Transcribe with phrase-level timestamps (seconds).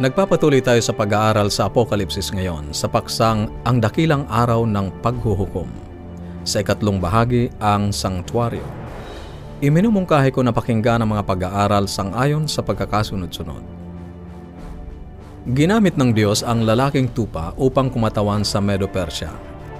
[0.00, 5.68] Nagpapatuloy tayo sa pag-aaral sa Apokalipsis ngayon sa paksang ang dakilang araw ng paghuhukom.
[6.40, 8.64] Sa ikatlong bahagi, ang Sanktuaryo.
[9.60, 13.60] Iminumungkahi ko na pakinggan ang mga pag-aaral sang-ayon sa pagkakasunod-sunod.
[15.52, 19.28] Ginamit ng Diyos ang lalaking tupa upang kumatawan sa Medo-Persia,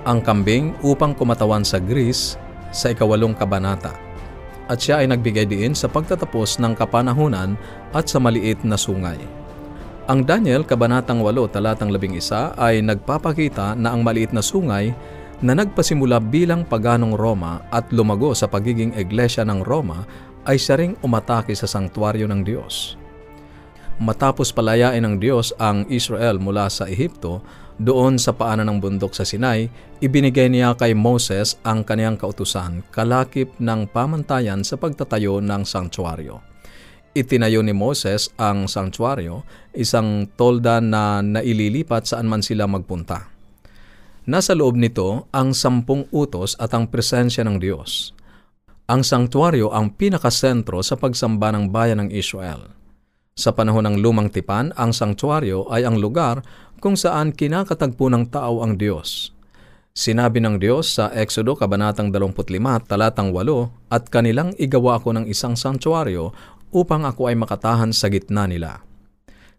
[0.04, 2.36] ang kambing upang kumatawan sa Greece
[2.68, 3.96] sa ikawalong kabanata,
[4.68, 7.56] at siya ay nagbigay diin sa pagtatapos ng kapanahunan
[7.96, 9.39] at sa maliit na sungay.
[10.10, 14.90] Ang Daniel, Kabanatang 8, Talatang 11 ay nagpapakita na ang maliit na sungay
[15.38, 20.02] na nagpasimula bilang paganong Roma at lumago sa pagiging iglesia ng Roma
[20.50, 22.98] ay siya ring umatake sa sangtuaryo ng Diyos.
[24.02, 27.46] Matapos palayain ng Diyos ang Israel mula sa Ehipto,
[27.78, 29.70] doon sa paanan ng bundok sa Sinai,
[30.02, 36.42] ibinigay niya kay Moses ang kaniyang kautusan kalakip ng pamantayan sa pagtatayo ng sangtuaryo.
[37.10, 39.42] Itinayo ni Moses ang sanctuaryo,
[39.74, 43.26] isang tolda na naililipat saan man sila magpunta.
[44.30, 48.14] Nasa loob nito ang sampung utos at ang presensya ng Diyos.
[48.86, 52.70] Ang sanctuaryo ang pinakasentro sa pagsamba ng bayan ng Israel.
[53.34, 56.46] Sa panahon ng lumang tipan, ang sanctuaryo ay ang lugar
[56.78, 59.34] kung saan kinakatagpo ng tao ang Diyos.
[59.90, 65.58] Sinabi ng Diyos sa Exodo Kabanatang 25, Talatang 8, At kanilang igawa ko ng isang
[65.58, 66.30] sanctuaryo
[66.70, 68.82] upang ako ay makatahan sa gitna nila.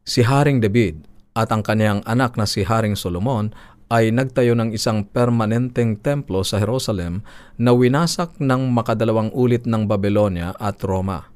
[0.01, 1.05] Si Haring David
[1.37, 3.53] at ang kanyang anak na si Haring Solomon
[3.91, 7.27] ay nagtayo ng isang permanenteng templo sa Jerusalem
[7.59, 11.27] na winasak ng makadalawang ulit ng Babylonia at Roma.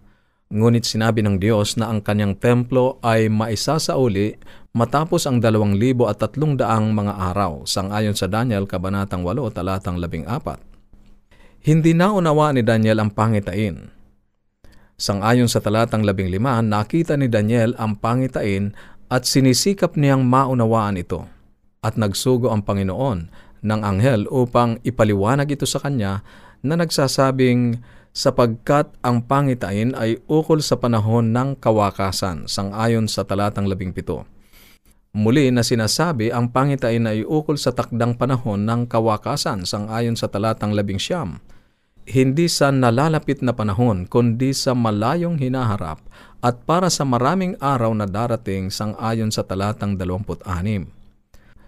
[0.55, 4.39] Ngunit sinabi ng Diyos na ang kanyang templo ay maisasauli
[4.71, 9.99] matapos ang dalawang libo at tatlong daang mga araw, sangayon sa Daniel Kabanatang 8, talatang
[9.99, 11.65] 14.
[11.65, 13.89] Hindi naunawa ni Daniel ang pangitain
[14.95, 18.71] Sangayon sa talatang labing lima, nakita ni Daniel ang pangitain
[19.11, 21.27] at sinisikap niyang maunawaan ito.
[21.83, 23.27] At nagsugo ang Panginoon
[23.59, 26.23] ng anghel upang ipaliwanag ito sa kanya
[26.63, 27.83] na nagsasabing
[28.15, 34.23] sapagkat ang pangitain ay ukol sa panahon ng kawakasan, sangayon sa talatang labing pito.
[35.11, 40.71] Muli na sinasabi ang pangitain ay ukol sa takdang panahon ng kawakasan, sangayon sa talatang
[40.71, 41.43] labing siyam
[42.05, 45.97] hindi sa nalalapit na panahon, kundi sa malayong hinaharap
[46.45, 50.85] at para sa maraming araw na darating sang-ayon sa talatang 26.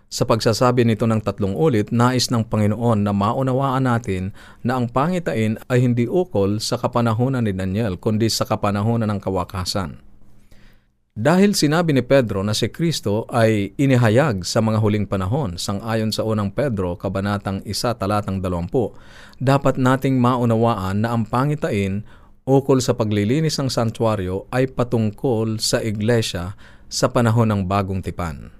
[0.07, 4.31] Sa pagsasabi nito ng tatlong ulit, nais ng Panginoon na maunawaan natin
[4.63, 10.06] na ang pangitain ay hindi ukol sa kapanahonan ni Daniel, kundi sa kapanahonan ng kawakasan.
[11.17, 16.21] Dahil sinabi ni Pedro na si Kristo ay inihayag sa mga huling panahon, sangayon sa
[16.21, 22.05] unang Pedro, kabanatang 1, talatang 20, dapat nating maunawaan na ang pangitain
[22.45, 26.53] ukol sa paglilinis ng santuaryo ay patungkol sa iglesia
[26.85, 28.53] sa panahon ng bagong tipan.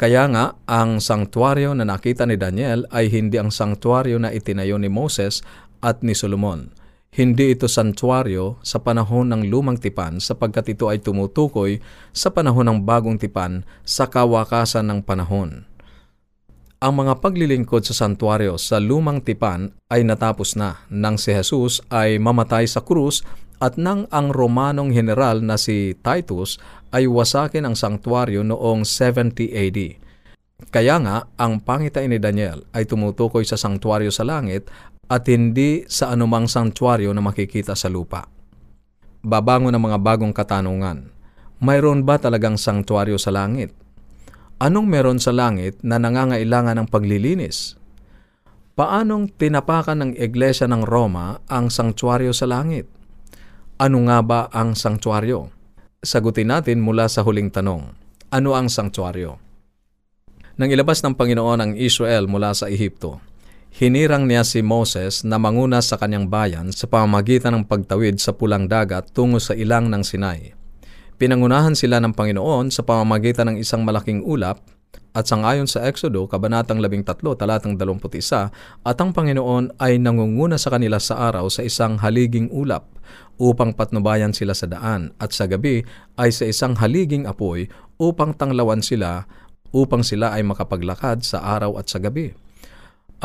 [0.00, 4.88] Kaya nga, ang sanktuaryo na nakita ni Daniel ay hindi ang sanktuaryo na itinayo ni
[4.88, 5.44] Moses
[5.84, 6.72] at ni Solomon,
[7.16, 11.80] hindi ito santuaryo sa panahon ng lumang tipan sapagkat ito ay tumutukoy
[12.12, 15.64] sa panahon ng bagong tipan sa kawakasan ng panahon.
[16.76, 22.20] Ang mga paglilingkod sa santuaryo sa lumang tipan ay natapos na nang si Jesus ay
[22.20, 23.24] mamatay sa krus
[23.64, 26.60] at nang ang Romanong general na si Titus
[26.92, 30.04] ay wasakin ang santuaryo noong 70 AD.
[30.68, 34.68] Kaya nga, ang pangitain ni Daniel ay tumutukoy sa santuaryo sa langit
[35.06, 38.26] at hindi sa anumang sanctuaryo na makikita sa lupa.
[39.22, 41.10] Babango ng mga bagong katanungan.
[41.62, 43.72] Mayroon ba talagang sanctuaryo sa langit?
[44.56, 47.76] Anong meron sa langit na nangangailangan ng paglilinis?
[48.76, 52.84] Paanong tinapakan ng Iglesia ng Roma ang sanctuaryo sa langit?
[53.80, 55.48] Ano nga ba ang sanctuaryo?
[56.04, 57.92] Sagutin natin mula sa huling tanong.
[58.32, 59.40] Ano ang sanctuaryo?
[60.56, 63.20] Nang ilabas ng Panginoon ang Israel mula sa Ehipto,
[63.76, 68.64] Hinirang niya si Moses na manguna sa kanyang bayan sa pamamagitan ng pagtawid sa pulang
[68.64, 70.56] dagat tungo sa ilang ng Sinai.
[71.20, 74.64] Pinangunahan sila ng Panginoon sa pamamagitan ng isang malaking ulap
[75.12, 77.04] at sangayon sa Exodo, Kabanatang 13,
[77.36, 78.48] talatang 21,
[78.80, 82.88] at ang Panginoon ay nangunguna sa kanila sa araw sa isang haliging ulap
[83.36, 85.84] upang patnubayan sila sa daan at sa gabi
[86.16, 87.68] ay sa isang haliging apoy
[88.00, 89.28] upang tanglawan sila
[89.68, 92.45] upang sila ay makapaglakad sa araw at sa gabi.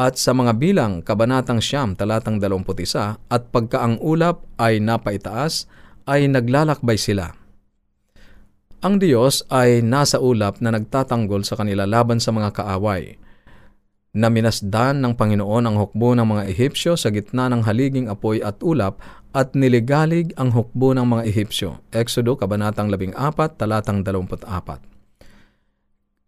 [0.02, 5.70] At sa mga bilang, kabanatang siyam, talatang 21, at pagka ang ulap ay napaitaas,
[6.10, 7.38] ay naglalakbay sila.
[8.82, 13.22] Ang Diyos ay nasa ulap na nagtatanggol sa kanila laban sa mga kaaway.
[14.18, 18.98] Naminasdan ng Panginoon ang hukbo ng mga Ehipsyo sa gitna ng haliging apoy at ulap
[19.38, 21.78] at niligalig ang hukbo ng mga Ehipsyo.
[21.94, 23.14] Exodo, Kabanatang 14,
[23.54, 24.91] talatang 24.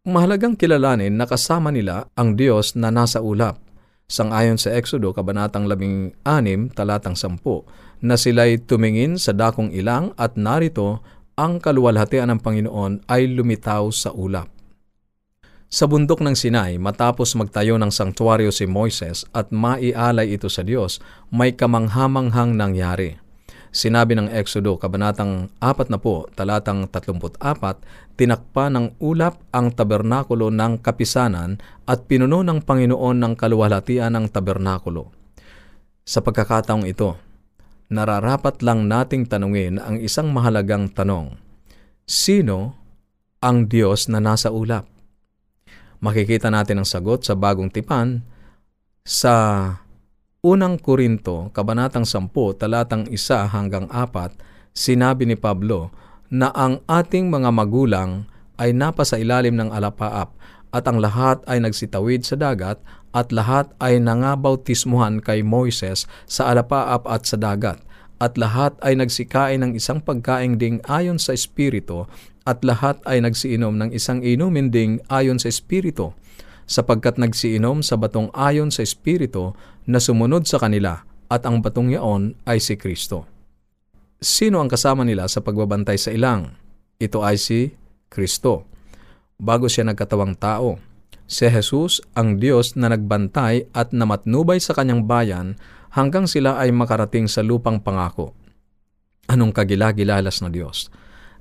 [0.04, 3.64] Mahalagang kilalanin na kasama nila ang Diyos na nasa ulap.
[4.04, 6.20] Sangayon sa Exodo, Kabanatang 16,
[6.76, 7.40] talatang 10,
[8.04, 11.00] na sila'y tumingin sa dakong ilang at narito
[11.40, 14.52] ang kaluwalhatian ng Panginoon ay lumitaw sa ulap.
[15.72, 21.00] Sa bundok ng Sinai, matapos magtayo ng sanktuaryo si Moises at maialay ito sa Diyos,
[21.32, 23.23] may kamanghamanghang nangyari.
[23.74, 27.42] Sinabi ng Exodo, Kabanatang 4 na po, talatang 34,
[28.14, 31.58] tinakpa ng ulap ang tabernakulo ng kapisanan
[31.90, 35.10] at pinuno ng Panginoon ng kaluwalhatian ng tabernakulo.
[36.06, 37.18] Sa pagkakataong ito,
[37.90, 41.34] nararapat lang nating tanungin ang isang mahalagang tanong.
[42.06, 42.78] Sino
[43.42, 44.86] ang Diyos na nasa ulap?
[45.98, 48.22] Makikita natin ang sagot sa bagong tipan
[49.02, 49.34] sa
[50.44, 52.28] unang Korinto, Kabanatang 10,
[52.60, 53.16] talatang 1
[53.56, 54.36] hanggang 4,
[54.76, 55.88] sinabi ni Pablo
[56.28, 58.28] na ang ating mga magulang
[58.60, 60.36] ay napasa ilalim ng alapaap
[60.76, 62.76] at ang lahat ay nagsitawid sa dagat
[63.16, 67.80] at lahat ay nangabautismuhan kay Moises sa alapaap at sa dagat
[68.20, 72.04] at lahat ay nagsikain ng isang pagkaing ding ayon sa Espiritu
[72.44, 76.12] at lahat ay nagsiinom ng isang inumin ding ayon sa Espiritu,
[76.70, 82.38] sapagkat nagsiinom sa batong ayon sa Espiritu na sumunod sa kanila, at ang batong yaon
[82.46, 83.26] ay si Kristo.
[84.24, 86.56] Sino ang kasama nila sa pagbabantay sa ilang?
[87.02, 87.76] Ito ay si
[88.08, 88.70] Kristo.
[89.36, 90.80] Bago siya nagkatawang tao,
[91.28, 95.60] si Jesus ang Diyos na nagbantay at namatnubay sa kanyang bayan
[95.92, 98.32] hanggang sila ay makarating sa lupang pangako.
[99.28, 100.88] Anong kagilagilalas na Diyos?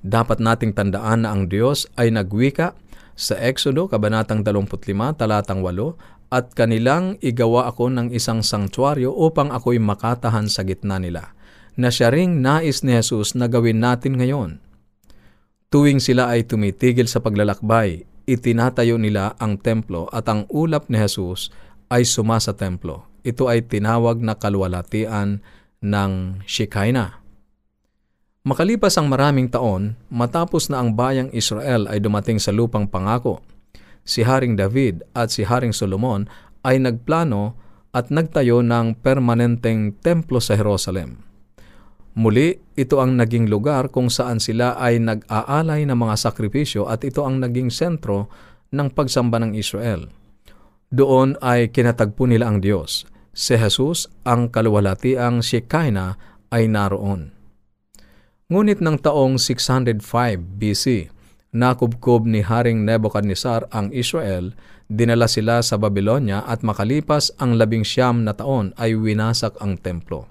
[0.03, 2.75] Dapat nating tandaan na ang Diyos ay nagwika
[3.13, 9.77] sa Exodo, Kabanatang 25, talatang 8, at kanilang igawa ako ng isang sanktuaryo upang ako'y
[9.77, 11.37] makatahan sa gitna nila,
[11.77, 14.57] na siya ring nais ni Jesus na gawin natin ngayon.
[15.69, 21.53] Tuwing sila ay tumitigil sa paglalakbay, itinatayo nila ang templo at ang ulap ni Jesus
[21.89, 23.09] ay suma sa templo.
[23.21, 25.41] Ito ay tinawag na kalwalatian
[25.81, 26.11] ng
[26.45, 27.22] Shekinah.
[28.43, 33.39] Makalipas ang maraming taon, matapos na ang bayang Israel ay dumating sa lupang pangako,
[34.03, 36.27] si Haring David at si Haring Solomon
[36.59, 37.55] ay nagplano
[37.95, 41.23] at nagtayo ng permanenteng templo sa Jerusalem.
[42.19, 47.23] Muli, ito ang naging lugar kung saan sila ay nag-aalay ng mga sakripisyo at ito
[47.23, 48.27] ang naging sentro
[48.75, 50.11] ng pagsamba ng Israel.
[50.91, 53.07] Doon ay kinatagpo nila ang Diyos.
[53.31, 56.19] Si Jesus, ang kaluwalhatiang Shekinah,
[56.51, 57.42] ay naroon.
[58.53, 60.05] Ngunit ng taong 605
[60.37, 61.09] BC,
[61.57, 64.53] nakubkob ni Haring Nebuchadnezzar ang Israel,
[64.85, 70.29] dinala sila sa Babylonia at makalipas ang labing siyam na taon ay winasak ang templo.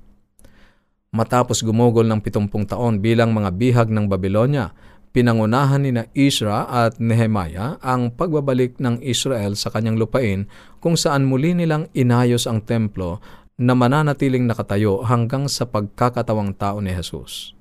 [1.10, 4.70] Matapos gumugol ng pitumpung taon bilang mga bihag ng Babylonia,
[5.10, 10.46] pinangunahan ni na Isra at Nehemiah ang pagbabalik ng Israel sa kanyang lupain
[10.78, 13.18] kung saan muli nilang inayos ang templo
[13.58, 17.58] na mananatiling nakatayo hanggang sa pagkakatawang tao ni Jesus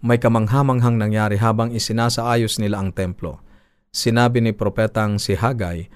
[0.00, 3.40] may kamanghamanghang nangyari habang isinasaayos nila ang templo.
[3.92, 5.92] Sinabi ni propetang si Hagay,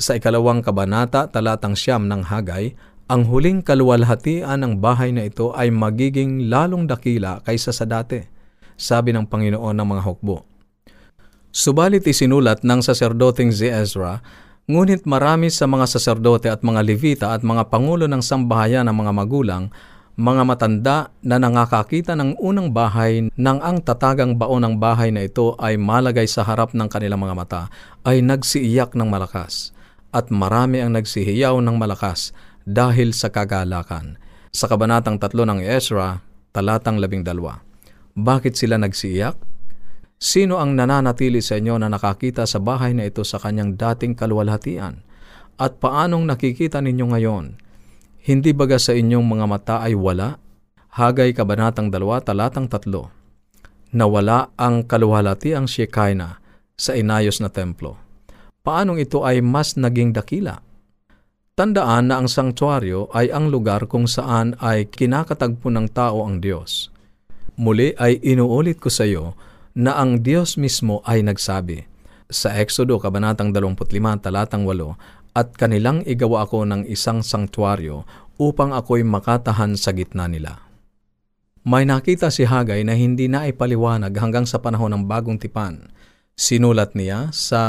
[0.00, 2.72] sa ikalawang kabanata talatang siyam ng Hagay,
[3.10, 8.22] ang huling kaluwalhatian ng bahay na ito ay magiging lalong dakila kaysa sa dati,
[8.78, 10.46] sabi ng Panginoon ng mga hukbo.
[11.50, 14.22] Subalit isinulat ng saserdoteng si Ezra,
[14.70, 19.12] ngunit marami sa mga saserdote at mga levita at mga pangulo ng sambahayan ng mga
[19.12, 19.64] magulang
[20.18, 25.54] mga matanda na nangakakita ng unang bahay nang ang tatagang baon ng bahay na ito
[25.62, 27.62] ay malagay sa harap ng kanilang mga mata
[28.02, 29.70] ay nagsiiyak ng malakas
[30.10, 32.34] at marami ang nagsihiyaw ng malakas
[32.66, 34.18] dahil sa kagalakan.
[34.50, 36.18] Sa kabanatang tatlo ng Ezra,
[36.50, 37.62] talatang labing dalwa.
[38.18, 39.38] Bakit sila nagsiiyak?
[40.20, 45.00] Sino ang nananatili sa inyo na nakakita sa bahay na ito sa kanyang dating kaluwalhatian?
[45.56, 47.44] At paanong nakikita ninyo ngayon?
[48.20, 50.36] Hindi baga sa inyong mga mata ay wala?
[50.92, 56.36] Hagay Kabanatang 2, Talatang 3 Nawala ang kaluhalati ang Shekinah
[56.76, 57.96] sa inayos na templo.
[58.60, 60.60] Paanong ito ay mas naging dakila?
[61.56, 66.92] Tandaan na ang sanktuaryo ay ang lugar kung saan ay kinakatagpo ng tao ang Diyos.
[67.56, 69.32] Muli ay inuulit ko sa iyo
[69.72, 71.88] na ang Diyos mismo ay nagsabi.
[72.28, 78.02] Sa Exodo, Kabanatang 25, Talatang 8, at kanilang igawa ako ng isang sanktuaryo
[78.40, 80.64] upang ako'y makatahan sa gitna nila.
[81.60, 85.92] May nakita si Hagay na hindi na ipaliwanag hanggang sa panahon ng bagong tipan.
[86.32, 87.60] Sinulat niya sa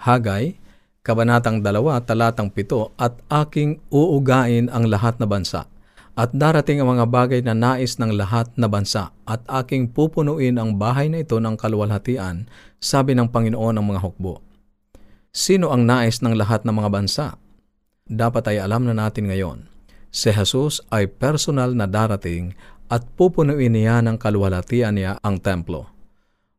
[0.00, 0.56] Hagay,
[1.04, 5.68] Kabanatang 2, Talatang 7, at aking uugain ang lahat na bansa,
[6.12, 10.76] At darating ang mga bagay na nais ng lahat na bansa at aking pupunuin ang
[10.76, 12.44] bahay na ito ng kaluwalhatian,
[12.76, 14.44] sabi ng Panginoon ng mga hukbo.
[15.32, 17.26] Sino ang nais ng lahat ng mga bansa?
[18.04, 19.64] Dapat ay alam na natin ngayon.
[20.12, 22.52] Si Jesus ay personal na darating
[22.92, 25.88] at pupunuin niya ng kaluwalhatian niya ang templo.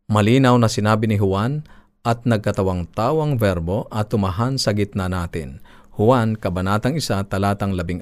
[0.10, 1.62] Malinaw na sinabi ni Juan
[2.02, 5.62] at nagkatawang tawang verbo at tumahan sa gitna natin.
[5.94, 8.02] Juan, Kabanatang 1, Talatang 14.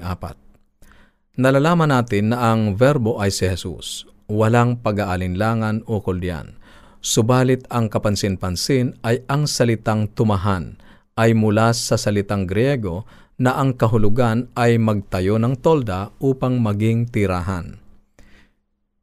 [1.36, 4.08] Nalalaman natin na ang verbo ay si Jesus.
[4.24, 6.56] Walang pag-aalinlangan o kuldian.
[7.02, 10.78] Subalit ang kapansin-pansin ay ang salitang tumahan
[11.18, 13.02] ay mula sa salitang Griego
[13.42, 17.82] na ang kahulugan ay magtayo ng tolda upang maging tirahan.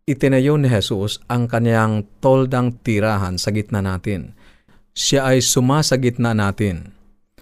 [0.07, 4.31] Itinayo ni Jesus ang kanyang toldang tirahan sa gitna natin.
[4.95, 6.95] Siya ay sumasa gitna natin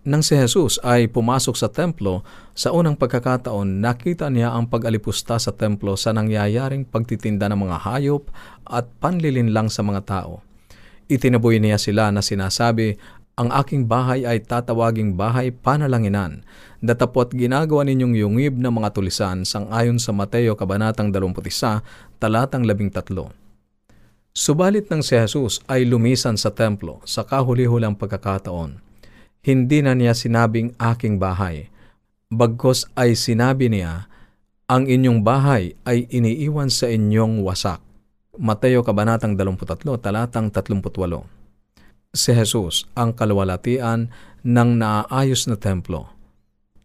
[0.08, 2.24] nang si Jesus ay pumasok sa templo,
[2.56, 8.32] sa unang pagkakataon nakita niya ang pag-alipusta sa templo sa nangyayaring pagtitinda ng mga hayop
[8.64, 10.47] at panlilinlang sa mga tao.
[11.08, 13.00] Itinaboy niya sila na sinasabi,
[13.38, 16.42] ang aking bahay ay tatawaging bahay panalanginan,
[16.84, 21.84] datapot ginagawa ninyong yungib ng mga tulisan sang ayon sa Mateo Kabanatang 21,
[22.18, 22.92] talatang 13.
[24.34, 28.88] Subalit ng si Jesus ay lumisan sa templo sa kahuli-hulang pagkakataon
[29.48, 31.72] hindi na niya sinabing aking bahay.
[32.28, 34.12] Bagkos ay sinabi niya,
[34.68, 37.80] ang inyong bahay ay iniiwan sa inyong wasak.
[38.38, 41.25] Mateo Kabanatang 23, talatang 38.
[42.13, 44.13] Si Jesus ang kalwalatian
[44.46, 46.13] ng naaayos na templo.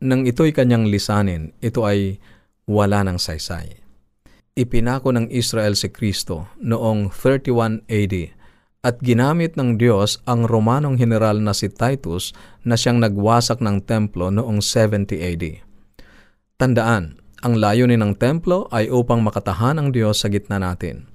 [0.01, 2.17] Nang ito'y kanyang lisanin, ito ay
[2.65, 3.85] wala ng saysay.
[4.57, 8.15] Ipinako ng Israel si Kristo noong 31 AD
[8.83, 12.33] at ginamit ng Diyos ang Romanong general na si Titus
[12.65, 15.45] na siyang nagwasak ng templo noong 70 AD.
[16.57, 21.12] Tandaan, ang layunin ng templo ay upang makatahan ang Diyos sa gitna natin.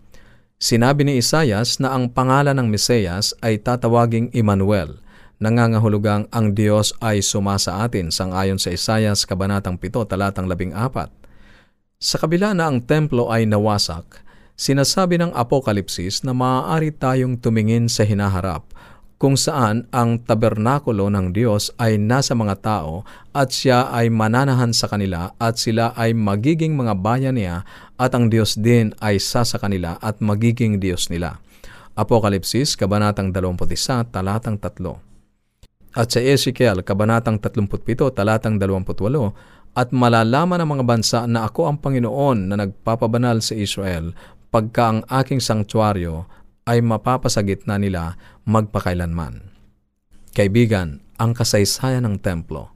[0.58, 4.98] Sinabi ni Isayas na ang pangalan ng Mesiyas ay tatawaging Emmanuel,
[5.38, 11.14] nangangahulugang ang Diyos ay sumasa atin sangayon sa Isayas Kabanatang 7, talatang 14.
[12.02, 14.26] Sa kabila na ang templo ay nawasak,
[14.58, 18.66] Sinasabi ng Apokalipsis na maaari tayong tumingin sa hinaharap
[19.18, 23.02] kung saan ang tabernakulo ng Diyos ay nasa mga tao
[23.34, 27.66] at siya ay mananahan sa kanila at sila ay magiging mga bayan niya
[27.98, 31.42] at ang Diyos din ay sa sa kanila at magiging Diyos nila.
[31.98, 35.98] Apokalipsis, Kabanatang 21, Talatang 3.
[35.98, 39.34] At sa Ezekiel, Kabanatang 37, Talatang 28,
[39.74, 44.14] at malalaman ng mga bansa na ako ang Panginoon na nagpapabanal sa Israel
[44.54, 46.30] pagka ang aking sangtuaryo
[46.68, 49.56] ay mapapasagit na nila magpakailanman.
[50.36, 52.70] Kaibigan, ang kasaysayan ng templo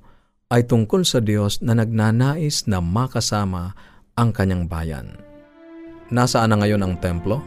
[0.50, 3.78] ay tungkol sa Diyos na nagnanais na makasama
[4.18, 5.20] ang kanyang bayan.
[6.12, 7.40] Nasaan na ngayon ang templo?